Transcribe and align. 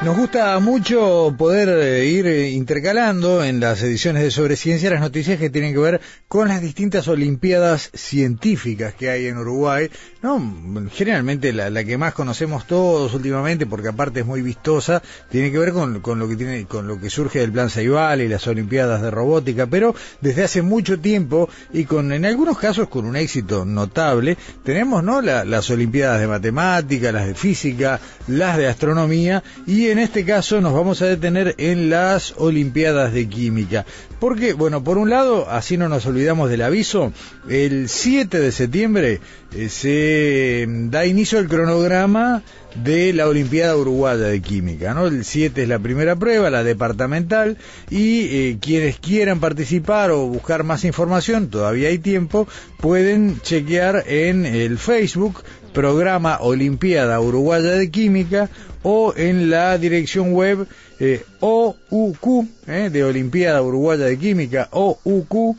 Nos 0.00 0.16
gusta 0.16 0.56
mucho 0.60 1.34
poder 1.36 1.68
eh, 1.68 2.06
ir 2.06 2.24
eh, 2.28 2.50
intercalando 2.50 3.42
en 3.42 3.58
las 3.58 3.82
ediciones 3.82 4.22
de 4.22 4.30
Sobre 4.30 4.54
Ciencia 4.54 4.90
las 4.90 5.00
noticias 5.00 5.40
que 5.40 5.50
tienen 5.50 5.72
que 5.72 5.80
ver 5.80 6.00
con 6.28 6.46
las 6.46 6.62
distintas 6.62 7.08
olimpiadas 7.08 7.90
científicas 7.94 8.94
que 8.94 9.10
hay 9.10 9.26
en 9.26 9.38
Uruguay, 9.38 9.90
¿no? 10.22 10.88
Generalmente 10.92 11.52
la, 11.52 11.70
la 11.70 11.84
que 11.84 11.98
más 11.98 12.14
conocemos 12.14 12.66
todos 12.66 13.14
últimamente, 13.14 13.66
porque 13.66 13.88
aparte 13.88 14.20
es 14.20 14.26
muy 14.26 14.42
vistosa, 14.42 15.02
tiene 15.30 15.52
que 15.52 15.58
ver 15.58 15.72
con, 15.72 16.02
lo 16.18 16.28
que 16.28 16.36
tiene, 16.36 16.66
con 16.66 16.88
lo 16.88 17.00
que 17.00 17.10
surge 17.10 17.40
del 17.40 17.52
Plan 17.52 17.70
Ceibal 17.70 18.20
y 18.20 18.28
las 18.28 18.46
olimpiadas 18.46 19.02
de 19.02 19.10
robótica, 19.10 19.66
pero 19.66 19.94
desde 20.20 20.44
hace 20.44 20.62
mucho 20.62 20.98
tiempo 20.98 21.48
y 21.72 21.84
con, 21.84 22.12
en 22.12 22.24
algunos 22.24 22.58
casos 22.58 22.88
con 22.88 23.04
un 23.04 23.16
éxito 23.16 23.64
notable, 23.64 24.36
tenemos, 24.64 25.04
¿no? 25.04 25.20
La, 25.20 25.44
las 25.44 25.70
olimpiadas 25.70 26.20
de 26.20 26.26
matemática, 26.26 27.12
las 27.12 27.26
de 27.26 27.34
física, 27.34 28.00
las 28.26 28.56
de 28.56 28.66
astronomía 28.66 29.42
y 29.66 29.88
en 29.88 29.98
este 29.98 30.24
caso 30.24 30.60
nos 30.60 30.72
vamos 30.72 31.02
a 31.02 31.06
detener 31.06 31.54
en 31.58 31.90
las 31.90 32.34
Olimpiadas 32.36 33.12
de 33.12 33.28
Química. 33.28 33.84
Porque, 34.20 34.52
bueno, 34.52 34.82
por 34.82 34.98
un 34.98 35.10
lado, 35.10 35.48
así 35.48 35.76
no 35.76 35.88
nos 35.88 36.06
olvidamos 36.06 36.50
del 36.50 36.62
aviso, 36.62 37.12
el 37.48 37.88
7 37.88 38.40
de 38.40 38.52
septiembre 38.52 39.20
eh, 39.54 39.68
se 39.70 40.66
da 40.68 41.06
inicio 41.06 41.38
al 41.38 41.48
cronograma 41.48 42.42
de 42.74 43.14
la 43.14 43.26
Olimpiada 43.26 43.76
Uruguaya 43.76 44.24
de 44.24 44.42
Química, 44.42 44.92
¿no? 44.92 45.06
El 45.06 45.24
7 45.24 45.62
es 45.62 45.68
la 45.68 45.78
primera 45.78 46.16
prueba, 46.16 46.50
la 46.50 46.62
departamental, 46.62 47.56
y 47.88 48.26
eh, 48.26 48.58
quienes 48.60 48.98
quieran 48.98 49.40
participar 49.40 50.10
o 50.10 50.26
buscar 50.26 50.64
más 50.64 50.84
información, 50.84 51.48
todavía 51.48 51.88
hay 51.88 51.98
tiempo, 51.98 52.46
pueden 52.78 53.40
chequear 53.40 54.04
en 54.06 54.44
el 54.44 54.78
Facebook 54.78 55.42
programa 55.72 56.38
Olimpiada 56.40 57.18
Uruguaya 57.20 57.70
de 57.70 57.90
Química 57.90 58.50
o 58.82 59.14
en 59.16 59.48
la 59.48 59.78
dirección 59.78 60.32
web 60.32 60.66
eh, 61.00 61.24
OUQ 61.40 62.46
de 62.66 63.04
Olimpiada 63.04 63.62
Uruguaya 63.62 64.04
de 64.04 64.18
Química 64.18 64.68
OUQ. 64.72 65.56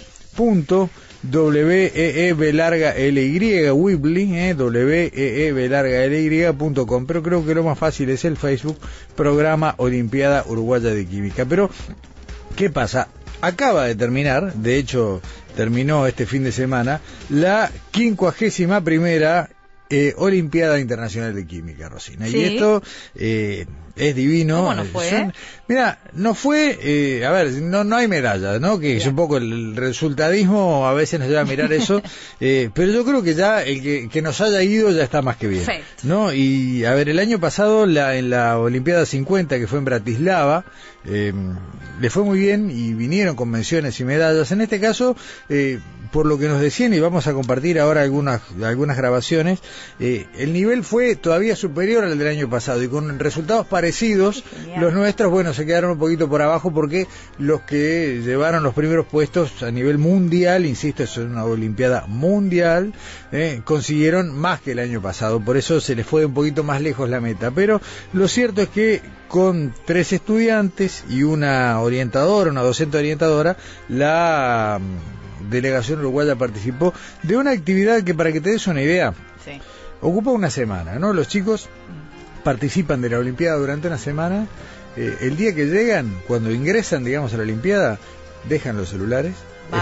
W-E-E-B 1.23 2.53
larga 2.53 2.95
L-Y, 2.95 3.53
eh, 3.53 4.53
W-E-E-B 4.53 5.69
larga 5.69 6.03
L-Y.com, 6.05 7.05
pero 7.05 7.21
creo 7.21 7.45
que 7.45 7.55
lo 7.55 7.63
más 7.63 7.77
fácil 7.77 8.09
es 8.09 8.25
el 8.25 8.37
Facebook, 8.37 8.77
programa 9.15 9.75
Olimpiada 9.77 10.45
Uruguaya 10.47 10.93
de 10.93 11.05
Química. 11.05 11.45
Pero, 11.45 11.69
¿qué 12.55 12.69
pasa? 12.69 13.09
Acaba 13.41 13.85
de 13.85 13.95
terminar, 13.95 14.53
de 14.53 14.77
hecho 14.77 15.21
terminó 15.55 16.07
este 16.07 16.25
fin 16.25 16.43
de 16.43 16.51
semana, 16.51 17.01
la 17.29 17.69
quincuagésima 17.91 18.81
primera 18.81 19.49
eh, 19.89 20.13
Olimpiada 20.17 20.79
Internacional 20.79 21.33
de 21.33 21.45
Química, 21.45 21.89
Rosina. 21.89 22.27
Sí. 22.27 22.37
Y 22.37 22.43
esto 22.43 22.83
eh, 23.15 23.65
es 23.99 24.15
divino. 24.15 24.57
¿Cómo 24.57 24.73
no 24.73 24.85
fue? 24.85 25.31
Mira, 25.67 25.99
no 26.13 26.33
fue, 26.33 26.79
eh, 26.81 27.25
a 27.25 27.31
ver, 27.31 27.51
no, 27.53 27.83
no 27.83 27.95
hay 27.95 28.07
medallas, 28.07 28.59
¿no? 28.59 28.79
Que 28.79 28.97
es 28.97 29.05
un 29.05 29.15
poco 29.15 29.37
el 29.37 29.75
resultadismo, 29.75 30.87
a 30.87 30.93
veces 30.93 31.19
nos 31.19 31.29
lleva 31.29 31.41
a 31.41 31.45
mirar 31.45 31.71
eso, 31.73 32.01
eh, 32.39 32.69
pero 32.73 32.91
yo 32.91 33.05
creo 33.05 33.21
que 33.21 33.35
ya 33.35 33.61
el 33.61 33.81
que, 33.81 34.09
que 34.09 34.21
nos 34.21 34.41
haya 34.41 34.63
ido 34.63 34.89
ya 34.91 35.03
está 35.03 35.21
más 35.21 35.37
que 35.37 35.47
bien. 35.47 35.65
Perfecto. 35.65 36.03
¿No? 36.03 36.33
Y 36.33 36.85
a 36.85 36.93
ver, 36.93 37.09
el 37.09 37.19
año 37.19 37.39
pasado 37.39 37.85
la, 37.85 38.15
en 38.15 38.29
la 38.29 38.57
Olimpiada 38.57 39.05
50, 39.05 39.59
que 39.59 39.67
fue 39.67 39.79
en 39.79 39.85
Bratislava, 39.85 40.65
eh, 41.05 41.33
le 41.99 42.09
fue 42.09 42.23
muy 42.23 42.39
bien 42.39 42.71
y 42.71 42.93
vinieron 42.93 43.35
con 43.35 43.49
menciones 43.49 43.99
y 43.99 44.05
medallas. 44.05 44.51
En 44.51 44.61
este 44.61 44.79
caso, 44.79 45.15
eh, 45.49 45.79
por 46.11 46.25
lo 46.25 46.37
que 46.37 46.47
nos 46.47 46.61
decían, 46.61 46.93
y 46.93 46.99
vamos 46.99 47.27
a 47.27 47.33
compartir 47.33 47.79
ahora 47.79 48.01
algunas, 48.01 48.41
algunas 48.63 48.97
grabaciones, 48.97 49.59
eh, 49.99 50.27
el 50.37 50.53
nivel 50.53 50.83
fue 50.83 51.15
todavía 51.15 51.55
superior 51.55 52.03
al 52.03 52.17
del 52.17 52.27
año 52.27 52.49
pasado 52.49 52.81
y 52.83 52.87
con 52.87 53.19
resultados 53.19 53.67
parecidos, 53.67 54.43
Genial. 54.43 54.81
los 54.81 54.93
nuestros, 54.93 55.31
bueno, 55.31 55.53
se 55.53 55.65
quedaron 55.65 55.91
un 55.91 55.99
poquito 55.99 56.29
por 56.29 56.41
abajo 56.41 56.71
porque 56.71 57.07
los 57.37 57.61
que 57.61 58.21
llevaron 58.23 58.63
los 58.63 58.73
primeros 58.73 59.05
puestos 59.05 59.63
a 59.63 59.71
nivel 59.71 59.97
mundial, 59.97 60.65
insisto, 60.65 61.03
es 61.03 61.17
una 61.17 61.45
Olimpiada 61.45 62.05
mundial, 62.07 62.93
eh, 63.31 63.61
consiguieron 63.63 64.35
más 64.37 64.61
que 64.61 64.71
el 64.71 64.79
año 64.79 65.01
pasado, 65.01 65.39
por 65.39 65.57
eso 65.57 65.81
se 65.81 65.95
les 65.95 66.05
fue 66.05 66.25
un 66.25 66.33
poquito 66.33 66.63
más 66.63 66.81
lejos 66.81 67.09
la 67.09 67.19
meta. 67.19 67.51
Pero 67.51 67.81
lo 68.13 68.27
cierto 68.27 68.61
es 68.61 68.69
que 68.69 69.01
con 69.27 69.73
tres 69.85 70.13
estudiantes 70.13 71.03
y 71.09 71.23
una 71.23 71.79
orientadora, 71.79 72.49
una 72.49 72.61
docente 72.61 72.97
orientadora, 72.97 73.57
la 73.87 74.79
delegación 75.49 75.99
uruguaya 75.99 76.35
participó 76.35 76.93
de 77.23 77.37
una 77.37 77.51
actividad 77.51 78.03
que 78.03 78.13
para 78.13 78.31
que 78.31 78.41
te 78.41 78.51
des 78.51 78.67
una 78.67 78.81
idea, 78.81 79.13
Sí. 79.43 79.59
ocupa 80.01 80.31
una 80.31 80.49
semana, 80.49 80.99
¿no? 80.99 81.13
Los 81.13 81.27
chicos 81.27 81.69
participan 82.43 83.01
de 83.01 83.09
la 83.09 83.19
Olimpiada 83.19 83.57
durante 83.57 83.87
una 83.87 83.97
semana. 83.97 84.47
eh, 84.97 85.17
el 85.21 85.37
día 85.37 85.53
que 85.55 85.65
llegan, 85.67 86.19
cuando 86.27 86.51
ingresan, 86.51 87.03
digamos, 87.05 87.33
a 87.33 87.37
la 87.37 87.43
Olimpiada, 87.43 87.99
dejan 88.49 88.75
los 88.75 88.89
celulares. 88.89 89.33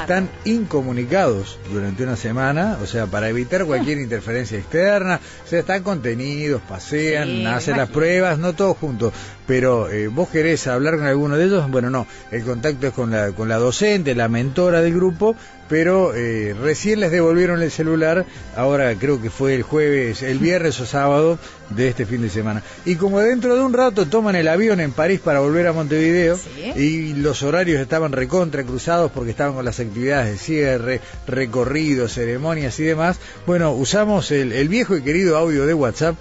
Están 0.02 0.30
incomunicados 0.44 1.58
durante 1.72 2.04
una 2.04 2.18
semana, 2.18 2.78
o 2.84 2.86
sea, 2.86 3.08
para 3.08 3.30
evitar 3.30 3.66
cualquier 3.66 3.98
interferencia 4.02 4.58
externa, 4.60 5.20
o 5.46 5.48
sea, 5.48 5.60
están 5.60 5.82
contenidos, 5.82 6.62
pasean, 6.68 7.28
Sí, 7.30 7.46
hacen 7.46 7.78
las 7.78 7.90
pruebas, 7.90 8.38
no 8.38 8.54
todos 8.54 8.78
juntos, 8.78 9.14
pero 9.48 9.90
eh, 9.90 10.08
vos 10.08 10.30
querés 10.30 10.68
hablar 10.68 10.98
con 10.98 11.06
alguno 11.08 11.38
de 11.38 11.46
ellos, 11.46 11.70
bueno, 11.72 11.90
no, 11.90 12.06
el 12.32 12.44
contacto 12.44 12.88
es 12.88 12.94
con 12.94 13.12
la, 13.12 13.32
con 13.32 13.48
la 13.50 13.56
docente, 13.58 14.14
la 14.14 14.28
mentora 14.28 14.82
del 14.82 14.94
grupo, 14.94 15.36
pero 15.70 16.14
eh, 16.16 16.56
recién 16.62 17.00
les 17.02 17.12
devolvieron 17.12 17.62
el 17.62 17.72
celular, 17.72 18.26
ahora 18.56 18.94
creo 18.96 19.22
que 19.22 19.30
fue 19.30 19.54
el 19.56 19.64
jueves, 19.64 20.22
el 20.22 20.38
viernes 20.40 20.80
o 20.80 20.86
sábado 20.86 21.40
de 21.70 21.90
este 21.90 22.06
fin 22.06 22.22
de 22.22 22.30
semana. 22.30 22.64
Y 22.86 22.96
como 22.96 23.20
dentro 23.20 23.56
de 23.56 23.64
un 23.64 23.74
rato 23.74 24.06
toman 24.06 24.36
el 24.38 24.48
avión 24.48 24.80
en 24.80 24.94
París 24.94 25.20
para 25.22 25.40
volver 25.42 25.68
a 25.68 25.74
Montevideo, 25.74 26.38
Sí. 26.38 26.72
y 26.82 27.14
los 27.16 27.44
horarios 27.44 27.82
estaban 27.82 28.12
recontra 28.14 28.64
cruzados 28.64 29.12
porque 29.12 29.32
estaban 29.32 29.54
con 29.56 29.66
las 29.66 29.80
actividades 29.82 30.32
de 30.32 30.38
cierre, 30.38 31.02
recorridos, 31.28 32.14
ceremonias 32.14 32.80
y 32.80 32.84
demás, 32.84 33.18
bueno, 33.46 33.74
usamos 33.74 34.32
el, 34.32 34.52
el 34.54 34.70
viejo 34.70 34.96
y 34.96 35.02
querido 35.02 35.38
audio 35.38 35.66
de 35.66 35.74
WhatsApp, 35.74 36.16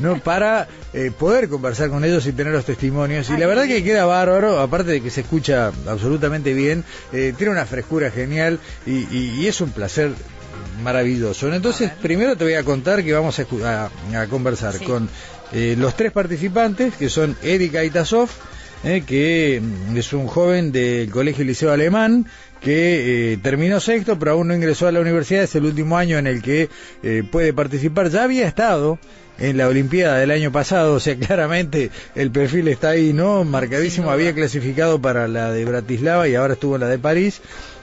¿no? 0.00 0.18
Para 0.24 0.68
eh, 0.94 1.10
poder 1.16 1.48
conversar 1.48 1.90
con 1.90 2.04
ellos 2.04 2.26
y 2.26 2.32
tener 2.32 2.52
los 2.54 2.64
testimonios. 2.66 3.30
Y 3.30 3.36
la 3.38 3.46
verdad 3.46 3.66
que 3.66 3.82
queda 3.82 4.04
bárbaro, 4.04 4.58
aparte 4.60 4.90
de 4.90 5.00
que 5.00 5.10
se 5.10 5.22
escucha 5.22 5.72
absolutamente 5.88 6.52
bien, 6.52 6.84
eh, 7.12 7.32
tiene 7.36 7.52
una 7.52 7.64
frescura 7.64 8.10
genial 8.10 8.58
y, 8.84 9.06
y- 9.16 9.34
y 9.40 9.46
es 9.46 9.60
un 9.62 9.70
placer 9.70 10.10
maravilloso. 10.82 11.52
Entonces, 11.52 11.90
primero 12.02 12.36
te 12.36 12.44
voy 12.44 12.54
a 12.54 12.62
contar 12.64 13.02
que 13.04 13.12
vamos 13.12 13.38
a, 13.38 13.46
a- 14.14 14.20
a 14.22 14.26
conversar 14.26 14.74
Sí. 14.74 14.84
con 14.84 15.08
eh, 15.52 15.76
los 15.78 15.96
tres 15.96 16.12
participantes, 16.12 16.94
que 16.96 17.08
son 17.08 17.36
Erika 17.42 17.84
Itasov, 17.84 18.28
eh, 18.84 19.04
que 19.06 19.62
mm, 19.62 19.96
es 19.96 20.12
un 20.12 20.26
joven 20.26 20.72
del 20.72 21.10
Colegio 21.10 21.44
Liceo 21.44 21.72
Alemán, 21.72 22.26
que 22.60 23.32
eh, 23.32 23.38
terminó 23.42 23.78
sexto, 23.80 24.18
pero 24.18 24.32
aún 24.32 24.48
no 24.48 24.54
ingresó 24.54 24.88
a 24.88 24.92
la 24.92 25.00
universidad, 25.00 25.44
es 25.44 25.54
el 25.54 25.64
último 25.66 25.96
año 25.96 26.18
en 26.18 26.26
el 26.26 26.42
que 26.42 26.68
eh, 27.02 27.22
puede 27.30 27.52
participar. 27.52 28.10
Ya 28.10 28.24
había 28.24 28.46
estado 28.48 28.98
en 29.38 29.56
la 29.56 29.68
Olimpiada 29.68 30.18
del 30.18 30.30
año 30.30 30.52
pasado, 30.52 30.94
o 30.94 31.00
sea, 31.00 31.16
claramente 31.18 31.90
el 32.14 32.30
perfil 32.30 32.68
está 32.68 32.90
ahí, 32.90 33.12
¿no? 33.12 33.44
Marcadísimo, 33.44 34.10
había 34.10 34.34
clasificado 34.34 35.00
para 35.00 35.28
la 35.28 35.50
de 35.50 35.64
Bratislava 35.64 36.28
y 36.28 36.34
ahora 36.34 36.54
estuvo 36.54 36.76
en 36.76 36.82
la 36.82 36.88
de 36.88 36.98
París. 36.98 37.40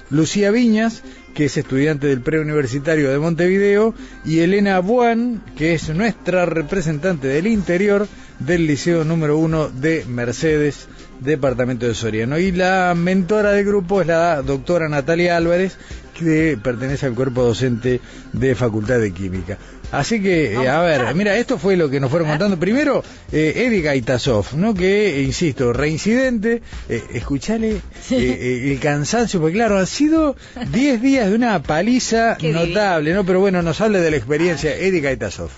Lucía 0.10 0.52
Viñas, 0.52 1.02
que 1.34 1.46
es 1.46 1.58
estudiante 1.58 2.08
del 2.08 2.22
preuniversitario 2.22 3.10
de 3.10 3.18
Montevideo, 3.18 3.96
y 4.24 4.40
Elena 4.40 4.80
Buan, 4.80 5.42
que 5.58 5.74
es 5.74 5.90
nuestra 5.90 6.46
representante 6.46 7.28
del 7.28 7.48
interior 7.48 8.08
del 8.40 8.68
Liceo 8.68 9.06
número 9.06 9.38
uno 9.38 9.70
de 9.70 10.06
Mercedes, 10.08 10.88
departamento 11.20 11.88
de 11.88 11.96
Soriano. 11.96 12.38
Y 12.38 12.52
la 12.52 12.94
mentora 12.96 13.52
del 13.54 13.66
grupo 13.66 14.02
es 14.02 14.08
la 14.08 14.42
doctora 14.42 14.90
Natalia 14.90 15.38
Álvarez, 15.38 15.78
que 16.14 16.60
pertenece 16.62 17.06
al 17.06 17.16
cuerpo 17.16 17.44
docente 17.44 18.00
de 18.34 18.56
Facultad 18.56 19.00
de 19.00 19.12
Química. 19.12 19.58
Así 19.94 20.20
que, 20.24 20.54
eh, 20.54 20.68
a 20.68 20.82
ver, 20.82 21.14
mira, 21.14 21.38
esto 21.38 21.60
fue 21.60 21.78
lo 21.78 21.88
que 21.88 22.00
nos 22.00 22.10
fueron 22.10 22.28
contando. 22.28 22.58
Primero, 22.58 23.04
eh, 23.32 23.54
Eddie 23.56 23.82
Gaitasov, 23.82 24.56
¿no? 24.56 24.74
Que, 24.74 25.20
eh, 25.20 25.22
insisto, 25.22 25.72
reincidente, 25.72 26.64
eh, 26.90 27.04
escuchale 27.14 27.80
eh, 28.10 28.72
el 28.72 28.80
cansancio, 28.80 29.40
porque 29.40 29.54
claro, 29.54 29.78
han 29.78 29.86
sido 29.86 30.36
10 30.72 31.00
días 31.00 31.30
de 31.30 31.36
una 31.36 31.62
paliza 31.62 32.38
Qué 32.40 32.52
notable, 32.52 33.14
¿no? 33.14 33.24
Pero 33.24 33.40
bueno, 33.40 33.62
nos 33.62 33.82
habla 33.82 34.00
de 34.00 34.10
la 34.10 34.18
experiencia 34.18 34.76
Eddie 34.76 35.02
Gaitasov. 35.02 35.52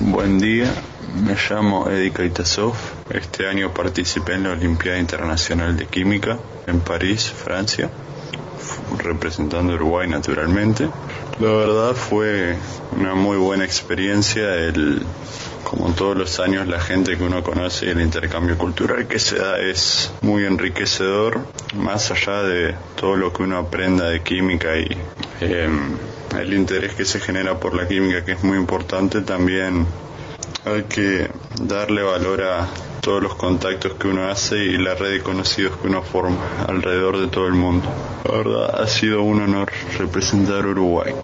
Buen 0.00 0.40
día, 0.40 0.66
me 1.24 1.36
llamo 1.48 1.88
Eddie 1.88 2.10
Kaitasov. 2.10 2.74
Este 3.10 3.46
año 3.46 3.72
participé 3.72 4.34
en 4.34 4.42
la 4.42 4.50
Olimpiada 4.50 4.98
Internacional 4.98 5.76
de 5.76 5.86
Química 5.86 6.36
en 6.66 6.80
París, 6.80 7.30
Francia, 7.30 7.88
representando 8.98 9.74
Uruguay 9.74 10.08
naturalmente. 10.08 10.88
La 11.40 11.50
verdad 11.50 11.94
fue 11.94 12.56
una 12.96 13.14
muy 13.14 13.36
buena 13.36 13.64
experiencia. 13.64 14.54
El, 14.54 15.02
como 15.64 15.92
todos 15.92 16.16
los 16.16 16.40
años, 16.40 16.66
la 16.66 16.80
gente 16.80 17.16
que 17.16 17.22
uno 17.22 17.42
conoce 17.42 17.86
y 17.86 17.88
el 17.90 18.00
intercambio 18.00 18.56
cultural 18.56 19.06
que 19.06 19.18
se 19.18 19.38
da 19.38 19.58
es 19.58 20.12
muy 20.22 20.44
enriquecedor, 20.44 21.40
más 21.74 22.10
allá 22.10 22.42
de 22.42 22.74
todo 22.96 23.16
lo 23.16 23.32
que 23.32 23.42
uno 23.42 23.58
aprenda 23.58 24.08
de 24.08 24.22
química 24.22 24.76
y 24.78 24.96
em, 25.40 25.96
el 26.38 26.54
interés 26.54 26.94
que 26.94 27.04
se 27.04 27.20
genera 27.20 27.60
por 27.60 27.74
la 27.74 27.86
química, 27.86 28.24
que 28.24 28.32
es 28.32 28.42
muy 28.42 28.56
importante, 28.56 29.20
también 29.20 29.86
hay 30.64 30.82
que 30.84 31.30
darle 31.62 32.02
valor 32.02 32.42
a 32.42 32.68
todos 33.00 33.22
los 33.22 33.34
contactos 33.36 33.94
que 33.94 34.08
uno 34.08 34.28
hace 34.28 34.56
y 34.56 34.76
la 34.76 34.94
red 34.94 35.12
de 35.12 35.22
conocidos 35.22 35.76
que 35.78 35.88
uno 35.88 36.02
forma 36.02 36.38
alrededor 36.66 37.18
de 37.18 37.28
todo 37.28 37.46
el 37.46 37.54
mundo. 37.54 37.88
La 38.24 38.36
verdad 38.36 38.80
ha 38.82 38.86
sido 38.86 39.22
un 39.22 39.40
honor 39.40 39.70
representar 39.98 40.66
Uruguay. 40.66 41.14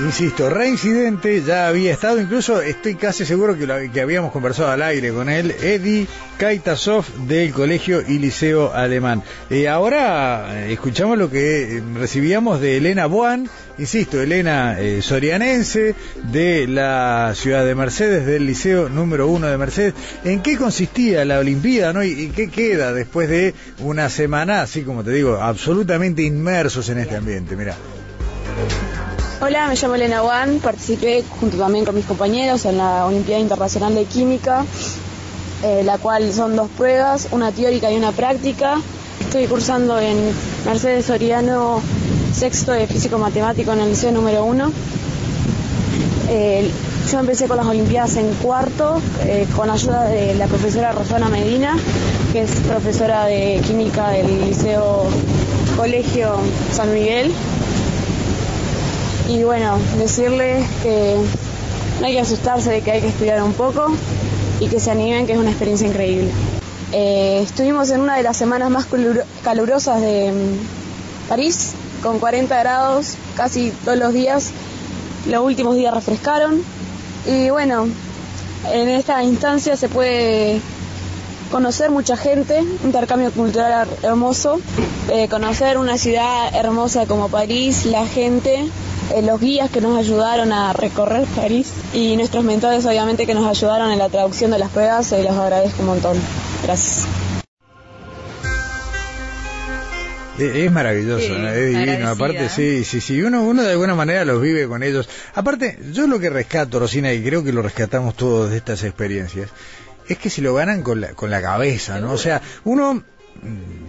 Insisto, 0.00 0.48
reincidente, 0.48 1.42
ya 1.42 1.66
había 1.66 1.92
estado, 1.92 2.20
incluso 2.20 2.62
estoy 2.62 2.94
casi 2.94 3.26
seguro 3.26 3.58
que, 3.58 3.66
lo- 3.66 3.92
que 3.92 4.00
habíamos 4.00 4.30
conversado 4.30 4.70
al 4.70 4.80
aire 4.82 5.10
con 5.12 5.28
él, 5.28 5.50
Eddie 5.60 6.06
Kaitasov 6.38 7.04
del 7.26 7.52
Colegio 7.52 8.02
y 8.06 8.18
Liceo 8.20 8.72
Alemán. 8.72 9.24
Eh, 9.50 9.66
ahora 9.68 10.54
eh, 10.66 10.72
escuchamos 10.72 11.18
lo 11.18 11.28
que 11.28 11.78
eh, 11.78 11.82
recibíamos 11.96 12.60
de 12.60 12.76
Elena 12.76 13.06
Boan, 13.06 13.48
insisto, 13.76 14.22
Elena 14.22 14.76
Sorianense 15.00 15.96
de 16.30 16.68
la 16.68 17.32
ciudad 17.34 17.64
de 17.64 17.74
Mercedes, 17.74 18.24
del 18.24 18.46
Liceo 18.46 18.88
número 18.88 19.26
uno 19.26 19.48
de 19.48 19.58
Mercedes. 19.58 19.94
¿En 20.24 20.42
qué 20.42 20.56
consistía 20.56 21.24
la 21.24 21.40
Olimpiada 21.40 21.92
no? 21.92 22.04
y, 22.04 22.10
y 22.12 22.28
qué 22.28 22.48
queda 22.50 22.92
después 22.92 23.28
de 23.28 23.52
una 23.80 24.08
semana, 24.10 24.62
así 24.62 24.82
como 24.82 25.02
te 25.02 25.10
digo, 25.10 25.38
absolutamente 25.42 26.22
inmersos 26.22 26.88
en 26.88 26.98
este 26.98 27.16
ambiente? 27.16 27.56
Mira. 27.56 27.74
Hola, 29.40 29.68
me 29.68 29.76
llamo 29.76 29.94
Elena 29.94 30.20
Wan, 30.24 30.58
participé 30.58 31.22
junto 31.38 31.56
también 31.58 31.84
con 31.84 31.94
mis 31.94 32.04
compañeros 32.04 32.64
en 32.64 32.76
la 32.76 33.06
Olimpiada 33.06 33.40
Internacional 33.40 33.94
de 33.94 34.04
Química, 34.04 34.64
eh, 35.62 35.82
la 35.84 35.96
cual 35.96 36.32
son 36.32 36.56
dos 36.56 36.68
pruebas, 36.76 37.28
una 37.30 37.52
teórica 37.52 37.88
y 37.88 37.96
una 37.96 38.10
práctica. 38.10 38.80
Estoy 39.20 39.46
cursando 39.46 39.96
en 40.00 40.16
Mercedes 40.66 41.06
Soriano, 41.06 41.80
sexto 42.34 42.72
de 42.72 42.88
Físico 42.88 43.16
Matemático 43.18 43.72
en 43.72 43.78
el 43.78 43.90
liceo 43.90 44.10
número 44.10 44.44
uno. 44.44 44.72
Eh, 46.28 46.68
yo 47.08 47.20
empecé 47.20 47.46
con 47.46 47.58
las 47.58 47.66
Olimpiadas 47.66 48.16
en 48.16 48.34
cuarto, 48.42 49.00
eh, 49.22 49.46
con 49.54 49.70
ayuda 49.70 50.02
de 50.06 50.34
la 50.34 50.48
profesora 50.48 50.90
Rosana 50.90 51.28
Medina, 51.28 51.76
que 52.32 52.42
es 52.42 52.50
profesora 52.66 53.26
de 53.26 53.62
Química 53.64 54.10
del 54.10 54.48
Liceo 54.48 55.06
Colegio 55.76 56.40
San 56.72 56.92
Miguel. 56.92 57.32
Y 59.28 59.42
bueno, 59.44 59.78
decirles 59.98 60.66
que 60.82 61.16
no 62.00 62.06
hay 62.06 62.14
que 62.14 62.20
asustarse 62.20 62.70
de 62.70 62.80
que 62.80 62.92
hay 62.92 63.00
que 63.02 63.08
estudiar 63.08 63.42
un 63.42 63.52
poco 63.52 63.86
y 64.60 64.66
que 64.68 64.80
se 64.80 64.90
animen, 64.90 65.26
que 65.26 65.32
es 65.34 65.38
una 65.38 65.50
experiencia 65.50 65.86
increíble. 65.86 66.30
Eh, 66.92 67.40
estuvimos 67.42 67.90
en 67.90 68.00
una 68.00 68.16
de 68.16 68.22
las 68.22 68.36
semanas 68.36 68.70
más 68.70 68.86
caluro- 68.86 69.24
calurosas 69.44 70.00
de 70.00 70.32
mm, 70.32 71.28
París, 71.28 71.72
con 72.02 72.18
40 72.18 72.58
grados 72.58 73.14
casi 73.36 73.70
todos 73.84 73.98
los 73.98 74.12
días. 74.14 74.50
Los 75.28 75.44
últimos 75.44 75.76
días 75.76 75.92
refrescaron. 75.92 76.62
Y 77.26 77.50
bueno, 77.50 77.86
en 78.72 78.88
esta 78.88 79.22
instancia 79.22 79.76
se 79.76 79.88
puede 79.90 80.60
conocer 81.52 81.90
mucha 81.90 82.16
gente, 82.16 82.62
intercambio 82.84 83.30
cultural 83.32 83.86
her- 83.86 84.04
hermoso, 84.08 84.58
eh, 85.10 85.28
conocer 85.28 85.76
una 85.76 85.98
ciudad 85.98 86.54
hermosa 86.54 87.04
como 87.06 87.28
París, 87.28 87.84
la 87.86 88.06
gente, 88.06 88.66
los 89.22 89.40
guías 89.40 89.70
que 89.70 89.80
nos 89.80 89.96
ayudaron 89.98 90.52
a 90.52 90.72
recorrer 90.72 91.24
París 91.36 91.72
y 91.94 92.16
nuestros 92.16 92.44
mentores 92.44 92.84
obviamente 92.86 93.26
que 93.26 93.34
nos 93.34 93.46
ayudaron 93.46 93.90
en 93.90 93.98
la 93.98 94.08
traducción 94.08 94.50
de 94.50 94.58
las 94.58 94.70
pruebas, 94.70 95.10
eh, 95.12 95.22
los 95.22 95.32
agradezco 95.36 95.80
un 95.82 95.86
montón. 95.88 96.16
Gracias. 96.62 97.06
Eh, 100.38 100.64
Es 100.66 100.72
maravilloso, 100.72 101.26
Sí, 101.26 101.32
¿no? 101.36 101.48
es 101.48 101.54
divino. 101.66 101.80
agradecida. 101.80 102.10
Aparte, 102.12 102.48
sí, 102.48 102.84
sí, 102.84 103.00
sí. 103.00 103.20
Uno, 103.22 103.42
uno 103.42 103.62
de 103.62 103.72
alguna 103.72 103.94
manera 103.94 104.24
los 104.24 104.40
vive 104.40 104.68
con 104.68 104.82
ellos. 104.82 105.08
Aparte, 105.34 105.78
yo 105.92 106.06
lo 106.06 106.20
que 106.20 106.30
rescato, 106.30 106.78
Rosina, 106.78 107.12
y 107.12 107.22
creo 107.22 107.42
que 107.42 107.52
lo 107.52 107.62
rescatamos 107.62 108.14
todos 108.14 108.50
de 108.50 108.56
estas 108.58 108.84
experiencias, 108.84 109.48
es 110.08 110.16
que 110.18 110.30
se 110.30 110.40
lo 110.42 110.54
ganan 110.54 110.82
con 110.82 111.00
la, 111.00 111.08
con 111.14 111.30
la 111.30 111.42
cabeza, 111.42 111.98
¿no? 112.00 112.12
O 112.12 112.18
sea, 112.18 112.40
uno 112.64 113.02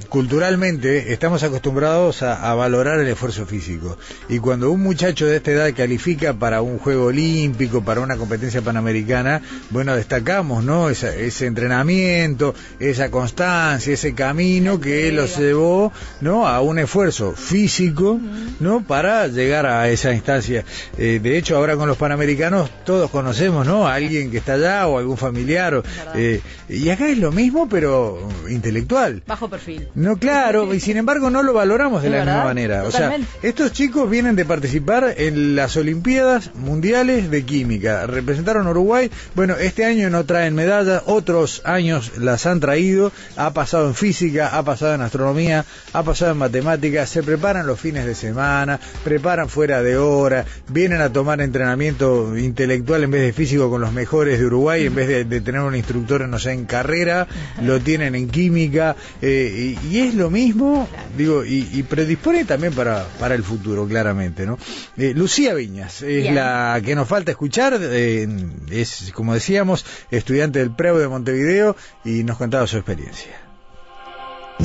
culturalmente 0.10 1.14
estamos 1.14 1.44
acostumbrados 1.44 2.24
a, 2.24 2.50
a 2.50 2.56
valorar 2.56 3.00
el 3.00 3.08
esfuerzo 3.08 3.46
físico 3.46 3.96
y 4.28 4.40
cuando 4.40 4.72
un 4.72 4.82
muchacho 4.82 5.28
de 5.28 5.36
esta 5.38 5.52
edad 5.52 5.72
califica 5.76 6.34
para 6.34 6.64
un 6.64 6.80
juego 6.80 7.06
olímpico, 7.06 7.84
para 7.84 8.02
una 8.02 8.18
competencia 8.18 8.62
panamericana, 8.64 9.42
bueno, 9.70 9.96
destacamos, 9.96 10.64
¿no? 10.64 10.90
Esa- 10.90 11.16
ese 11.16 11.46
entrenamiento, 11.46 12.56
esa 12.80 13.12
constancia, 13.12 13.94
ese 13.94 14.16
camino 14.16 14.80
que 14.80 15.12
los 15.12 15.38
llevó, 15.38 15.94
¿no? 16.22 16.48
A 16.48 16.60
un 16.62 16.80
esfuerzo 16.80 17.34
físico, 17.34 18.20
¿no? 18.60 18.82
Para 18.82 19.28
llegar 19.28 19.68
a 19.68 19.90
esa 19.90 20.12
instancia. 20.14 20.66
Eh, 20.98 21.20
de 21.22 21.38
hecho, 21.38 21.56
ahora 21.56 21.76
con 21.76 21.88
los 21.88 21.98
panamericanos 21.98 22.72
todos 22.84 23.12
conocemos, 23.12 23.68
¿no? 23.68 23.88
A 23.88 23.94
alguien 23.94 24.32
que 24.32 24.38
está 24.38 24.54
allá 24.54 24.88
o 24.88 24.98
algún 24.98 25.18
familiar. 25.18 25.76
o- 25.76 25.84
eh, 26.16 26.42
y 26.68 26.90
acá 26.90 27.08
es 27.10 27.18
lo 27.20 27.32
mismo, 27.32 27.70
pero 27.70 28.28
intelectual. 28.50 29.22
Bajo 29.28 29.39
perfil. 29.48 29.88
No, 29.96 30.18
claro, 30.18 30.74
y 30.74 30.80
sin 30.80 30.98
embargo 30.98 31.30
no 31.30 31.44
lo 31.44 31.54
valoramos 31.54 32.02
de 32.04 32.10
la 32.10 32.18
verdad, 32.18 32.34
misma 32.34 32.46
manera. 32.46 32.84
O 32.84 32.92
sea, 32.92 33.16
estos 33.44 33.72
chicos 33.72 34.10
vienen 34.10 34.36
de 34.36 34.44
participar 34.46 35.14
en 35.18 35.56
las 35.56 35.78
Olimpiadas 35.78 36.54
Mundiales 36.56 37.30
de 37.30 37.44
Química. 37.46 38.08
Representaron 38.08 38.68
a 38.68 38.72
Uruguay. 38.72 39.10
Bueno, 39.36 39.56
este 39.56 39.86
año 39.86 40.10
no 40.10 40.26
traen 40.26 40.56
medallas, 40.56 41.04
otros 41.06 41.62
años 41.64 42.18
las 42.18 42.46
han 42.48 42.60
traído. 42.60 43.12
Ha 43.38 43.54
pasado 43.54 43.88
en 43.88 43.96
física, 43.96 44.58
ha 44.58 44.64
pasado 44.64 44.96
en 44.96 45.02
astronomía, 45.02 45.64
ha 45.94 46.04
pasado 46.04 46.32
en 46.32 46.38
matemáticas. 46.40 47.10
Se 47.10 47.22
preparan 47.24 47.68
los 47.68 47.80
fines 47.80 48.06
de 48.06 48.16
semana, 48.16 48.80
preparan 49.04 49.48
fuera 49.48 49.84
de 49.84 49.98
hora, 49.98 50.46
vienen 50.68 51.02
a 51.02 51.14
tomar 51.14 51.40
entrenamiento 51.42 52.36
intelectual 52.38 53.04
en 53.04 53.12
vez 53.12 53.22
de 53.22 53.34
físico 53.34 53.70
con 53.70 53.82
los 53.82 53.94
mejores 53.94 54.40
de 54.40 54.46
Uruguay, 54.48 54.86
en 54.88 54.96
vez 54.96 55.08
de, 55.08 55.24
de 55.26 55.42
tener 55.42 55.62
un 55.62 55.76
instructor, 55.76 56.28
no 56.28 56.40
sé, 56.40 56.52
en 56.54 56.66
carrera, 56.66 57.28
lo 57.62 57.80
tienen 57.80 58.16
en 58.16 58.28
química. 58.28 58.96
eh, 59.22 59.29
y, 59.30 59.80
y 59.90 60.00
es 60.00 60.14
lo 60.14 60.30
mismo, 60.30 60.88
digo, 61.18 61.44
y, 61.46 61.68
y 61.74 61.84
predispone 61.84 62.46
también 62.46 62.74
para, 62.74 63.06
para 63.20 63.36
el 63.36 63.44
futuro, 63.44 63.88
claramente, 63.88 64.46
¿no? 64.46 64.58
Eh, 64.98 65.14
Lucía 65.16 65.54
Viñas 65.54 66.02
es 66.02 66.24
Bien. 66.24 66.36
la 66.36 66.82
que 66.84 66.96
nos 66.96 67.08
falta 67.08 67.32
escuchar, 67.32 67.80
eh, 67.82 68.28
es, 68.72 69.12
como 69.14 69.34
decíamos, 69.34 69.86
estudiante 70.12 70.60
del 70.60 70.72
PREU 70.72 70.98
de 70.98 71.08
Montevideo 71.08 71.76
y 72.04 72.24
nos 72.24 72.38
contaba 72.38 72.68
su 72.68 72.78
experiencia. 72.78 73.32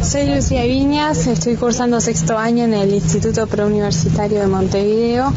Soy 0.02 0.26
Lucía 0.34 0.64
Viñas, 0.64 1.26
estoy 1.28 1.54
cursando 1.56 2.00
sexto 2.00 2.36
año 2.36 2.64
en 2.64 2.74
el 2.74 2.92
Instituto 2.92 3.46
Preuniversitario 3.46 4.40
de 4.40 4.46
Montevideo, 4.48 5.32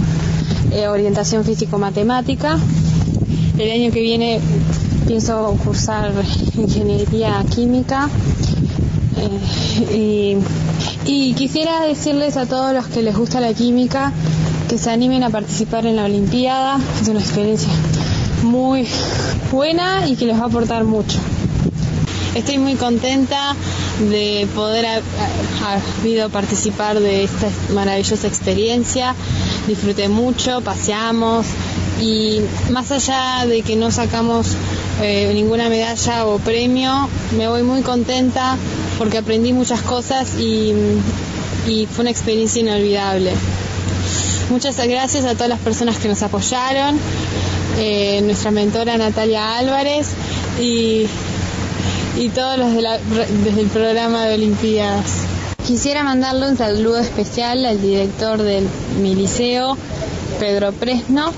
eh, 0.72 0.88
orientación 0.88 1.46
físico-matemática. 1.46 2.58
El 3.58 3.72
año 3.72 3.92
que 3.92 4.02
viene 4.02 4.40
pienso 5.08 5.58
cursar 5.64 6.12
ingeniería 6.56 7.44
química. 7.54 8.10
Eh, 9.92 10.38
y, 11.06 11.34
quisiera 11.34 11.82
decirles 11.86 12.38
a 12.38 12.46
todos 12.46 12.74
los 12.74 12.88
que 12.88 13.02
les 13.02 13.16
gusta 13.16 13.40
la 13.40 13.54
química 13.54 14.12
que 14.70 14.78
se 14.78 14.90
animen 14.92 15.24
a 15.24 15.30
participar 15.30 15.86
en 15.86 15.96
la 15.96 16.06
Olimpiada. 16.06 16.78
Es 17.02 17.08
una 17.08 17.20
experiencia 17.20 17.70
muy 18.44 18.88
buena 19.52 20.08
y 20.08 20.16
que 20.16 20.26
les 20.26 20.38
va 20.40 20.44
a 20.44 20.48
aportar 20.48 20.84
mucho. 20.84 21.18
Estoy 22.36 22.58
muy 22.60 22.76
contenta 22.76 23.56
de 24.12 24.48
poder 24.54 24.86
ha- 24.86 24.96
ha- 24.98 25.82
habido 26.02 26.30
participar 26.30 27.00
de 27.00 27.24
esta 27.24 27.48
maravillosa 27.74 28.28
experiencia. 28.28 29.16
Disfruté 29.68 30.08
mucho, 30.08 30.62
paseamos 30.62 31.46
y 32.02 32.42
más 32.72 32.92
allá 32.92 33.46
de 33.48 33.64
que 33.64 33.76
no 33.76 33.90
sacamos 33.90 34.50
eh, 35.02 35.32
ninguna 35.34 35.68
medalla 35.70 36.26
o 36.28 36.38
premio, 36.38 37.10
me 37.38 37.48
voy 37.48 37.64
muy 37.64 37.82
contenta 37.82 38.56
porque 38.98 39.18
aprendí 39.18 39.54
muchas 39.54 39.82
cosas 39.82 40.38
y, 40.40 40.74
fue 41.92 42.04
una 42.04 42.12
experiencia 42.12 42.62
inolvidable. 42.62 43.32
Muchas 44.50 44.78
gracias 44.88 45.26
a 45.26 45.34
todas 45.34 45.50
las 45.50 45.60
personas 45.60 45.98
que 45.98 46.08
nos 46.08 46.22
apoyaron, 46.24 46.98
eh, 47.78 48.22
nuestra 48.22 48.52
mentora 48.52 48.98
Natalia 48.98 49.58
Álvarez 49.58 50.08
y, 50.60 51.08
todos 52.34 52.58
los 52.58 52.74
de 52.74 52.82
desde 53.44 53.62
el 53.62 53.68
programa 53.68 54.26
de 54.26 54.36
Olimpiadas. 54.36 55.28
Quisiera 55.66 56.04
mandarle 56.04 56.50
un 56.50 56.58
saludo 56.58 56.98
especial 57.00 57.66
al 57.66 57.82
director 57.82 58.42
de 58.42 58.64
mi 59.02 59.16
liceo, 59.16 59.78
Pedro 60.40 60.72
Presno. 60.72 61.34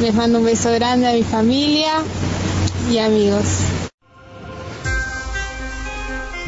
Les 0.00 0.14
mando 0.14 0.38
un 0.38 0.44
beso 0.44 0.72
grande 0.72 1.08
a 1.08 1.12
mi 1.12 1.22
familia 1.22 1.92
y 2.90 2.98
amigos. 2.98 3.44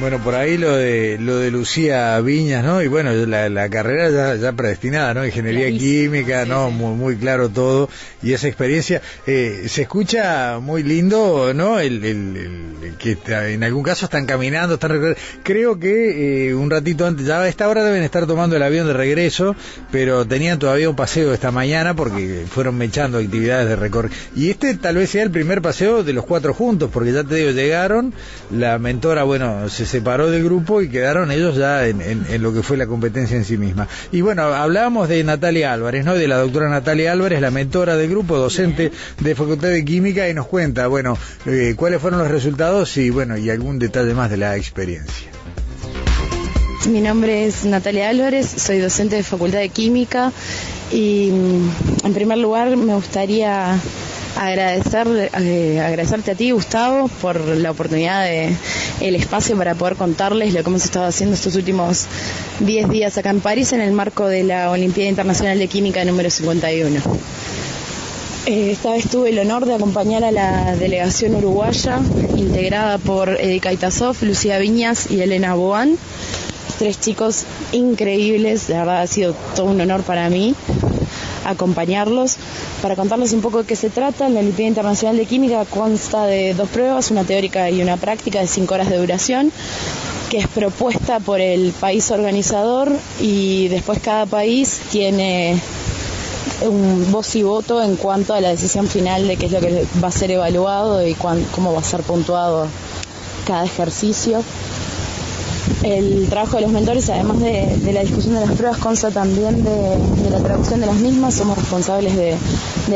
Bueno, 0.00 0.23
por 0.23 0.37
ahí 0.37 0.57
lo 0.57 0.76
de 0.76 1.19
lo 1.19 1.38
de 1.38 1.50
Lucía 1.50 2.21
Viñas, 2.21 2.64
¿no? 2.64 2.81
Y 2.83 2.87
bueno, 2.87 3.11
la, 3.12 3.69
carrera 3.69 4.11
ya, 4.11 4.37
ya, 4.37 4.52
predestinada, 4.52 5.12
¿no? 5.12 5.26
Ingeniería 5.26 5.76
química, 5.76 6.45
¿no? 6.45 6.71
Muy, 6.71 6.95
muy 6.95 7.17
claro 7.17 7.49
todo. 7.49 7.90
Y 8.23 8.33
esa 8.33 8.47
experiencia, 8.47 9.02
eh, 9.26 9.64
se 9.67 9.83
escucha 9.83 10.61
muy 10.61 10.85
lindo, 10.85 11.52
¿no? 11.52 11.81
El, 11.81 12.05
el, 12.05 12.95
que 12.97 13.19
en 13.52 13.64
algún 13.64 13.83
caso 13.83 14.05
están 14.05 14.25
caminando, 14.25 14.75
están 14.75 15.17
Creo 15.43 15.81
que 15.81 16.49
eh, 16.49 16.55
un 16.55 16.71
ratito 16.71 17.05
antes, 17.05 17.26
ya 17.26 17.40
a 17.40 17.49
esta 17.49 17.69
hora 17.69 17.83
deben 17.83 18.05
estar 18.05 18.25
tomando 18.28 18.55
el 18.55 18.62
avión 18.62 18.87
de 18.87 18.93
regreso, 18.93 19.57
pero 19.90 20.25
tenían 20.25 20.61
todavía 20.61 20.88
un 20.88 20.97
paseo 20.97 21.35
esta 21.35 21.50
mañana 21.50 21.95
porque 21.95 22.45
fueron 22.49 22.78
mechando 22.78 23.19
actividades 23.19 23.69
de 23.69 23.75
recorrido. 23.75 24.14
Y 24.37 24.50
este 24.50 24.75
tal 24.75 24.95
vez 24.95 25.11
sea 25.11 25.25
el 25.25 25.33
primer 25.33 25.61
paseo 25.61 26.05
de 26.05 26.12
los 26.12 26.25
cuatro 26.25 26.55
juntos, 26.55 26.88
porque 26.93 27.12
ya 27.12 27.25
te 27.25 27.35
digo, 27.35 27.50
llegaron, 27.50 28.14
la 28.52 28.78
mentora, 28.78 29.25
bueno, 29.25 29.69
se 29.69 29.88
separó 29.88 30.30
del 30.30 30.45
grupo 30.45 30.83
y 30.83 30.88
quedaron 30.88 31.30
ellos 31.30 31.57
ya 31.57 31.87
en, 31.87 32.42
lo 32.42 32.52
que 32.52 32.62
fue 32.62 32.76
la 32.76 32.87
competencia 32.87 33.37
en 33.37 33.45
sí 33.45 33.57
misma. 33.57 33.88
Y 34.12 34.21
bueno, 34.21 34.42
hablábamos 34.42 35.09
de 35.09 35.25
Natalia 35.25 35.73
Álvarez, 35.73 36.04
¿no? 36.04 36.14
De 36.14 36.28
la 36.28 36.37
doctora 36.37 36.68
Natalia 36.68 37.12
Álvarez, 37.12 37.40
la 37.40 37.50
mentora 37.50 37.97
del 37.97 38.11
grupo, 38.11 38.37
docente 38.37 38.92
de 39.18 39.35
Facultad 39.35 39.68
de 39.68 39.85
Química, 39.85 40.28
y 40.28 40.35
nos 40.35 40.47
cuenta, 40.47 40.87
bueno, 40.87 41.16
eh, 41.47 41.75
cuáles 41.76 42.00
fueron 42.00 42.21
los 42.21 42.30
resultados 42.30 42.97
y 42.99 43.11
bueno, 43.11 43.37
y 43.37 43.50
algún 43.50 43.78
detalle 43.78 44.14
más 44.14 44.30
de 44.30 44.37
la 44.37 44.57
experiencia. 44.57 45.28
Mi 46.87 47.00
nombre 47.00 47.47
es 47.47 47.64
Natalia 47.64 48.09
Álvarez, 48.09 48.47
soy 48.47 48.78
docente 48.78 49.16
de 49.16 49.23
Facultad 49.23 49.59
de 49.59 49.68
Química 49.68 50.33
y 50.92 51.30
mm, 51.30 52.07
en 52.07 52.14
primer 52.14 52.38
lugar 52.38 52.76
me 52.76 52.95
gustaría 52.95 53.78
agradecer, 54.38 55.30
eh, 55.40 55.80
agradecerte 55.80 56.30
a 56.30 56.35
ti, 56.35 56.52
Gustavo, 56.52 57.09
por 57.21 57.40
la 57.40 57.73
oportunidad 57.73 58.25
de 58.25 58.54
el 59.00 59.16
espacio 59.16 59.57
para 59.57 59.75
poder 59.75 59.97
contarles 59.97 60.54
lo 60.54 60.62
que 60.62 60.68
hemos 60.71 60.85
estado 60.85 61.07
haciendo 61.07 61.35
estos 61.35 61.57
últimos 61.57 62.07
10 62.61 62.88
días 62.88 63.18
acá 63.18 63.30
en 63.30 63.40
París 63.40 63.73
en 63.73 63.80
el 63.80 63.92
marco 63.92 64.26
de 64.26 64.45
la 64.45 64.71
Olimpiada 64.71 65.11
Internacional 65.11 65.59
de 65.59 65.66
Química 65.66 66.04
número 66.04 66.30
51. 66.30 67.00
Eh, 68.47 68.71
esta 68.71 68.92
vez 68.92 69.09
tuve 69.11 69.30
el 69.30 69.38
honor 69.40 69.66
de 69.66 69.75
acompañar 69.75 70.23
a 70.25 70.30
la 70.30 70.76
delegación 70.76 71.35
uruguaya, 71.35 72.00
integrada 72.37 72.99
por 72.99 73.28
Erika 73.28 73.73
Itasov, 73.73 74.16
Lucía 74.23 74.59
Viñas 74.59 75.11
y 75.11 75.21
Elena 75.21 75.54
Boan. 75.54 75.99
Tres 76.78 77.00
chicos 77.00 77.45
increíbles, 77.73 78.68
la 78.68 78.78
verdad 78.78 79.02
ha 79.02 79.07
sido 79.09 79.35
todo 79.57 79.66
un 79.66 79.80
honor 79.80 80.02
para 80.02 80.30
mí 80.30 80.54
acompañarlos 81.50 82.37
para 82.83 82.97
contarles 82.97 83.33
un 83.33 83.40
poco 83.40 83.59
de 83.59 83.64
qué 83.64 83.76
se 83.76 83.90
trata. 83.90 84.28
La 84.28 84.40
Olimpiada 84.40 84.69
Internacional 84.69 85.17
de 85.17 85.26
Química 85.26 85.64
consta 85.64 86.26
de 86.26 86.55
dos 86.55 86.69
pruebas, 86.69 87.11
una 87.11 87.25
teórica 87.25 87.71
y 87.71 87.83
una 87.83 87.97
práctica 87.97 88.40
de 88.40 88.47
cinco 88.47 88.75
horas 88.75 88.88
de 88.88 88.99
duración 88.99 89.52
que 90.28 90.38
es 90.38 90.49
propuesta 90.49 91.21
por 91.21 91.40
el 91.40 91.73
país 91.73 92.11
organizador 92.11 92.93
y 93.19 93.69
después 93.69 93.99
cada 94.00 94.26
país 94.26 94.81
tiene 94.90 95.59
un 96.62 97.11
voz 97.11 97.35
y 97.37 97.43
voto 97.43 97.83
en 97.83 97.97
cuanto 97.97 98.35
a 98.35 98.40
la 98.40 98.50
decisión 98.50 98.88
final 98.88 99.26
de 99.26 99.37
qué 99.37 99.47
es 99.47 99.52
lo 99.52 99.61
que 99.61 99.87
va 100.02 100.09
a 100.09 100.12
ser 100.12 100.31
evaluado 100.31 101.07
y 101.07 101.14
cómo 101.14 101.73
va 101.73 101.81
a 101.81 101.85
ser 101.85 102.02
puntuado 102.02 102.67
cada 103.47 103.64
ejercicio. 103.64 104.43
El 105.82 106.26
trabajo 106.28 106.56
de 106.56 106.62
los 106.62 106.72
mentores, 106.72 107.08
además 107.10 107.40
de, 107.40 107.92
la 107.92 108.00
discusión 108.00 108.34
de 108.34 108.40
las 108.40 108.52
pruebas, 108.52 108.78
consta 108.78 109.10
también 109.10 109.64
de, 109.64 110.30
la 110.30 110.38
traducción 110.38 110.80
de 110.80 110.87
las 110.87 110.96
mismas. 110.96 111.34
Somos 111.34 111.56
responsables 111.56 112.16
de, 112.16 112.37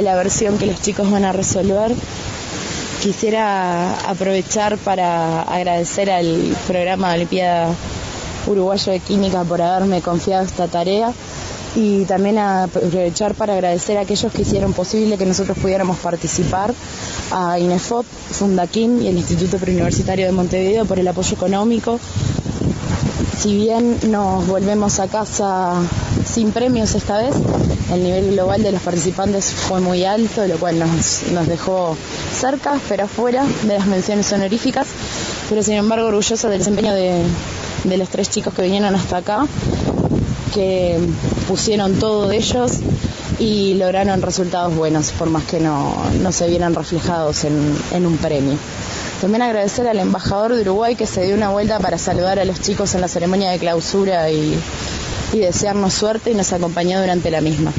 la 0.03 0.15
versión 0.17 0.59
que 0.59 0.67
los 0.67 0.81
chicos 0.81 1.11
van 1.11 1.25
a 1.25 1.33
resolver. 1.33 1.95
Quisiera 3.03 3.95
aprovechar 4.09 4.79
para 4.79 5.43
agradecer 5.43 6.11
al 6.11 6.57
programa 6.67 7.09
de 7.11 7.15
Olimpiada 7.17 7.69
Uruguayo 8.47 8.93
de 8.93 9.01
Química 9.01 9.45
por 9.45 9.61
haberme 9.63 10.01
confiado 10.03 10.45
esta 10.45 10.69
tarea 10.69 11.13
y 11.75 12.05
también 12.05 12.39
aprovechar 12.39 13.35
para 13.35 13.55
agradecer 13.55 13.97
a 13.97 14.03
aquellos 14.03 14.31
que 14.33 14.43
hicieron 14.43 14.73
posible 14.73 15.17
que 15.17 15.25
nosotros 15.25 15.57
pudiéramos 15.59 15.99
participar, 15.99 16.75
a 17.31 17.59
INEFOP, 17.59 18.05
Fundaquín 18.05 19.03
y 19.03 19.09
el 19.09 19.17
Instituto 19.17 19.57
Preuniversitario 19.59 20.27
de 20.27 20.33
Montevideo 20.33 20.85
por 20.85 20.99
el 20.99 21.09
apoyo 21.09 21.35
económico, 21.35 21.99
si 23.43 23.57
bien 23.57 23.99
nos 24.09 24.47
volvemos 24.47 25.01
a 25.01 25.09
casa 25.09 25.73
sin 26.25 26.53
premios 26.53 26.95
esta 26.95 27.19
vez, 27.19 27.35
el 27.93 28.05
nivel 28.05 28.31
global 28.31 28.63
de 28.63 28.71
los 28.71 28.81
participantes 28.83 29.47
fue 29.47 29.81
muy 29.81 30.05
alto, 30.05 30.47
lo 30.47 30.59
cual 30.59 30.79
nos, 30.79 31.23
dejó 31.49 31.97
cerca, 32.39 32.79
pero 32.89 33.07
afuera 33.07 33.45
de 33.65 33.79
las 33.79 33.89
menciones 33.89 34.33
honoríficas, 34.33 34.87
pero 35.49 35.61
sin 35.65 35.75
embargo 35.75 36.07
orgullosa 36.07 36.49
del 36.49 36.61
desempeño 36.61 36.95
de, 36.95 37.25
los 37.97 38.09
tres 38.11 38.31
chicos 38.31 38.55
que 38.55 38.63
vinieron 38.63 38.95
hasta 38.95 39.17
acá, 39.17 39.45
que 40.55 41.01
pusieron 41.49 41.95
todo 41.95 42.29
de 42.29 42.37
ellos 42.37 42.75
y 43.41 43.75
lograron 43.75 44.23
resultados 44.23 44.73
buenos, 44.73 45.11
por 45.11 45.29
más 45.31 45.43
que 45.43 45.59
no, 45.59 45.97
se 46.31 46.47
vieran 46.47 46.77
reflejados 46.77 47.43
en 47.43 48.07
un 48.07 48.17
premio. 48.19 48.57
También 49.23 49.43
agradecer 49.43 49.87
al 49.87 50.01
embajador 50.01 50.53
de 50.53 50.63
Uruguay 50.63 50.97
que 50.97 51.07
se 51.07 51.23
dio 51.23 51.37
una 51.37 51.51
vuelta 51.51 51.79
para 51.79 51.97
saludar 51.97 52.41
a 52.41 52.45
los 52.45 52.61
chicos 52.61 52.97
en 52.97 53.01
la 53.01 53.07
ceremonia 53.07 53.53
de 53.53 53.61
clausura 53.61 54.29
y, 54.33 54.59
desearnos 55.33 55.95
suerte 55.95 56.33
y 56.33 56.35
nos 56.35 56.53
acompañó 56.53 57.01
durante 57.01 57.31
la 57.31 57.41
misma. 57.41 57.73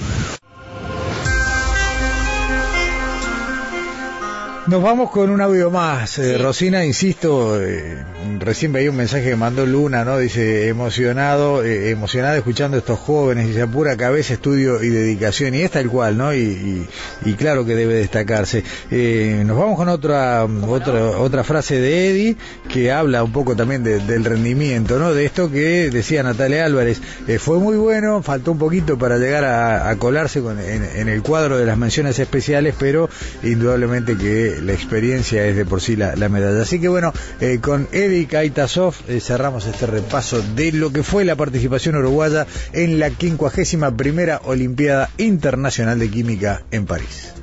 Nos 4.65 4.81
vamos 4.81 5.11
con 5.11 5.29
un 5.29 5.41
audio 5.41 5.69
más. 5.69 6.19
Eh, 6.19 6.37
Rosina, 6.37 6.85
insisto, 6.85 7.61
eh, 7.61 7.97
recién 8.39 8.71
veía 8.71 8.91
un 8.91 8.95
mensaje 8.95 9.25
que 9.25 9.35
mandó 9.35 9.65
Luna, 9.65 10.05
¿no? 10.05 10.17
Dice, 10.17 10.69
emocionado, 10.69 11.65
eh, 11.65 11.89
emocionada 11.89 12.37
escuchando 12.37 12.77
a 12.77 12.79
estos 12.79 12.97
jóvenes, 12.97 13.47
dice, 13.47 13.67
pura 13.67 13.97
cabeza, 13.97 14.35
estudio 14.35 14.81
y 14.81 14.87
dedicación, 14.87 15.53
y 15.53 15.63
es 15.63 15.71
tal 15.71 15.89
cual, 15.89 16.17
¿no? 16.17 16.33
Y, 16.33 16.87
y, 17.25 17.33
claro 17.33 17.65
que 17.65 17.75
debe 17.75 17.95
destacarse. 17.95 18.63
nos 18.89 19.57
vamos 19.57 19.75
con 19.75 19.89
otra, 19.89 20.45
otra, 20.45 21.09
otra 21.17 21.43
frase 21.43 21.81
de 21.81 22.11
Eddie, 22.11 22.37
que 22.71 22.89
habla 22.89 23.21
un 23.21 23.33
poco 23.33 23.57
también 23.57 23.83
del 23.83 24.23
rendimiento, 24.23 24.97
¿no? 24.97 25.13
De 25.13 25.25
esto 25.25 25.51
que 25.51 25.89
decía 25.89 26.23
Natalia 26.23 26.63
Álvarez, 26.63 27.01
fue 27.37 27.59
muy 27.59 27.75
bueno, 27.75 28.23
faltó 28.23 28.53
un 28.53 28.59
poquito 28.59 28.97
para 28.97 29.17
llegar 29.17 29.43
a, 29.43 29.93
colarse 29.97 30.39
con, 30.39 30.57
en, 30.57 30.85
en 30.95 31.09
el 31.09 31.21
cuadro 31.21 31.57
de 31.57 31.65
las 31.65 31.77
menciones 31.77 32.17
especiales, 32.17 32.75
pero 32.79 33.09
indudablemente 33.43 34.15
que 34.15 34.52
la 34.61 34.73
experiencia 34.73 35.45
es 35.45 35.55
de 35.55 35.65
por 35.65 35.81
sí 35.81 35.95
la, 35.95 36.15
medalla. 36.29 36.61
Así 36.61 36.79
que 36.79 36.87
bueno, 36.87 37.13
eh, 37.39 37.59
con 37.61 37.87
Eddie 37.91 38.27
Kaitasov 38.27 38.95
eh, 39.07 39.19
cerramos 39.19 39.65
este 39.65 39.85
repaso 39.85 40.41
de 40.55 40.71
lo 40.71 40.91
que 40.91 41.03
fue 41.03 41.25
la 41.25 41.35
participación 41.35 41.95
uruguaya 41.95 42.47
en 42.73 42.99
la 42.99 43.09
51 43.09 43.95
primera 43.97 44.41
Olimpiada 44.45 45.09
Internacional 45.17 45.99
de 45.99 46.09
Química 46.09 46.63
en 46.71 46.85
París. 46.85 47.33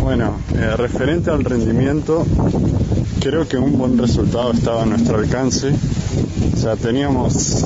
Bueno, 0.00 0.38
eh, 0.54 0.76
referente 0.76 1.30
al 1.30 1.44
rendimiento, 1.44 2.26
creo 3.20 3.46
que 3.46 3.58
un 3.58 3.76
buen 3.76 3.98
resultado 3.98 4.52
estaba 4.52 4.84
a 4.84 4.86
nuestro 4.86 5.18
alcance. 5.18 5.72
O 6.54 6.56
sea, 6.56 6.76
teníamos 6.76 7.64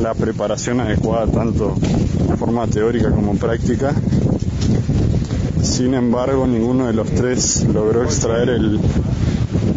la 0.00 0.14
preparación 0.14 0.80
adecuada 0.80 1.26
tanto 1.26 1.76
de 1.76 2.36
forma 2.36 2.66
teórica 2.66 3.10
como 3.10 3.36
práctica 3.36 3.94
sin 5.80 5.94
embargo, 5.94 6.46
ninguno 6.46 6.88
de 6.88 6.92
los 6.92 7.10
tres 7.10 7.64
logró 7.72 8.04
extraer 8.04 8.50
el 8.50 8.78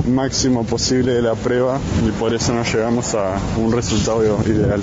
máximo 0.05 0.65
posible 0.65 1.13
de 1.13 1.21
la 1.21 1.33
prueba 1.33 1.79
y 2.05 2.11
por 2.19 2.33
eso 2.33 2.53
no 2.53 2.61
llegamos 2.65 3.15
a 3.15 3.37
un 3.57 3.71
resultado 3.71 4.21
ideal. 4.21 4.81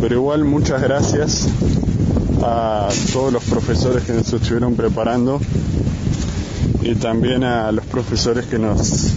Pero 0.00 0.14
igual 0.14 0.44
muchas 0.44 0.80
gracias 0.80 1.48
a 2.40 2.88
todos 3.12 3.32
los 3.32 3.42
profesores 3.46 4.04
que 4.04 4.12
nos 4.12 4.32
estuvieron 4.32 4.76
preparando 4.76 5.40
y 6.82 6.94
también 6.94 7.42
a 7.42 7.72
los 7.72 7.84
profesores 7.86 8.46
que 8.46 8.60
nos 8.60 9.12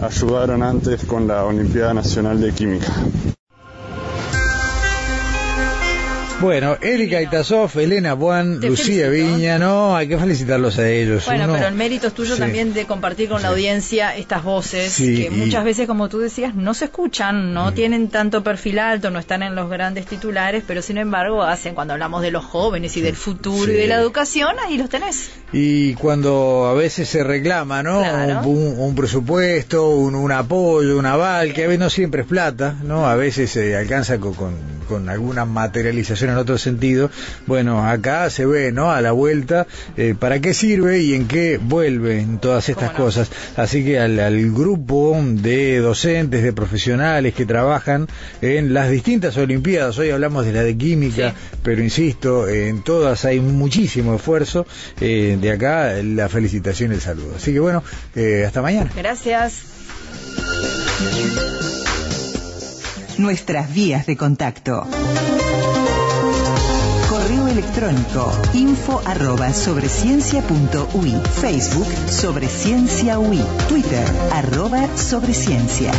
ayudaron 0.00 0.64
antes 0.64 1.04
con 1.04 1.28
la 1.28 1.44
Olimpiada 1.44 1.94
Nacional 1.94 2.40
de 2.40 2.50
Química. 2.50 2.92
Bueno, 6.42 6.76
Erika 6.82 7.22
Itasov, 7.22 7.70
Elena 7.78 8.14
Buan, 8.14 8.58
Te 8.60 8.68
Lucía 8.68 9.06
felicito. 9.06 9.36
Viña, 9.36 9.58
no, 9.60 9.96
hay 9.96 10.08
que 10.08 10.18
felicitarlos 10.18 10.76
a 10.78 10.88
ellos. 10.88 11.24
Bueno, 11.24 11.44
Uno- 11.44 11.52
pero 11.54 11.68
el 11.68 11.74
mérito 11.74 12.08
es 12.08 12.14
tuyo 12.14 12.34
Sí. 12.34 12.40
también 12.40 12.74
de 12.74 12.84
compartir 12.84 13.28
con 13.28 13.42
la 13.42 13.48
audiencia 13.48 14.16
estas 14.16 14.42
voces 14.42 14.92
Sí, 14.92 15.14
que 15.14 15.26
y- 15.26 15.30
muchas 15.30 15.62
veces, 15.64 15.86
como 15.86 16.08
tú 16.08 16.18
decías, 16.18 16.54
no 16.56 16.74
se 16.74 16.86
escuchan, 16.86 17.54
no 17.54 17.72
tienen 17.72 18.08
tanto 18.08 18.42
perfil 18.42 18.80
alto, 18.80 19.10
no 19.10 19.20
están 19.20 19.44
en 19.44 19.54
los 19.54 19.70
grandes 19.70 20.04
titulares, 20.06 20.64
pero 20.66 20.82
sin 20.82 20.98
embargo 20.98 21.42
hacen, 21.44 21.74
cuando 21.76 21.92
hablamos 21.94 22.22
de 22.22 22.32
los 22.32 22.44
jóvenes 22.44 22.96
y 22.96 23.02
del 23.02 23.14
futuro 23.14 23.70
y 23.70 23.76
de 23.76 23.86
la 23.86 23.94
educación, 24.00 24.56
ahí 24.66 24.76
los 24.78 24.88
tenés. 24.88 25.30
Y 25.52 25.94
cuando 25.94 26.66
a 26.66 26.74
veces 26.74 27.08
se 27.08 27.22
reclama, 27.22 27.84
¿no? 27.84 28.00
Claro. 28.00 28.40
Un, 28.48 28.74
un 28.80 28.94
presupuesto, 28.96 29.90
un, 29.90 30.16
un 30.16 30.32
apoyo, 30.32 30.98
un 30.98 31.06
aval, 31.06 31.52
que 31.52 31.64
a 31.64 31.66
veces 31.68 31.78
no 31.78 31.88
siempre 31.90 32.22
es 32.22 32.26
plata, 32.26 32.74
¿no? 32.82 33.06
A 33.06 33.14
veces 33.14 33.50
se 33.50 33.76
alcanza 33.76 34.18
con, 34.18 34.34
con, 34.34 34.54
con 34.82 35.08
alguna 35.08 35.44
materialización 35.44 36.30
en 36.30 36.36
otro 36.36 36.58
sentido. 36.58 37.10
Bueno, 37.46 37.86
acá 37.88 38.28
se 38.30 38.46
ve, 38.46 38.72
¿no? 38.72 38.90
A 38.90 39.00
la 39.00 39.12
vuelta, 39.12 39.66
eh, 39.96 40.14
para 40.18 40.40
qué 40.40 40.54
sirve 40.54 41.00
y 41.00 41.14
en 41.14 41.26
qué 41.28 41.58
vuelven 41.62 42.38
todas 42.38 42.68
estas 42.68 42.90
cosas. 42.92 43.30
Así 43.56 43.84
que 43.84 43.98
al, 43.98 44.18
al 44.20 44.52
grupo 44.52 45.16
de 45.22 45.78
docentes, 45.78 46.42
de 46.42 46.52
profesionales 46.52 47.34
que 47.34 47.46
trabajan 47.46 48.06
en 48.40 48.72
las 48.74 48.90
distintas 48.90 49.36
Olimpiadas, 49.36 49.98
hoy 49.98 50.10
hablamos 50.10 50.44
de 50.46 50.52
la 50.52 50.62
de 50.62 50.76
química, 50.76 51.30
Sí. 51.30 51.56
pero 51.62 51.82
insisto, 51.82 52.48
en 52.48 52.82
todas 52.82 53.24
hay 53.24 53.40
muchísimo 53.40 54.14
esfuerzo. 54.14 54.66
eh, 55.00 55.38
de 55.40 55.50
acá 55.50 55.94
la 56.02 56.28
felicitación 56.28 56.92
y 56.92 56.94
el 56.94 57.00
saludo. 57.00 57.34
Así 57.36 57.52
que 57.52 57.60
bueno, 57.60 57.82
eh, 58.14 58.44
hasta 58.46 58.62
mañana. 58.62 58.90
Gracias. 58.96 59.62
Nuestras 63.18 63.72
vías 63.72 64.06
de 64.06 64.16
contacto. 64.16 64.86
Correo 67.08 67.48
electrónico 67.48 68.32
info 68.54 69.02
arroba 69.04 69.52
sobreciencia.ui 69.52 71.12
Facebook 71.40 71.88
sobre 72.08 72.48
ciencia 72.48 73.18
UI 73.18 73.42
Twitter 73.68 74.04
arroba 74.32 74.88
sobreciencia 74.96 75.92